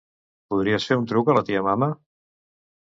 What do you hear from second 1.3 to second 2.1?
a la tia Mame?